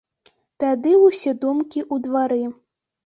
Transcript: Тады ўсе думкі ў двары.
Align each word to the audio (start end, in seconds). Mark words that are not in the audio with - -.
Тады 0.63 0.93
ўсе 1.01 1.33
думкі 1.43 1.79
ў 1.93 2.07
двары. 2.07 2.43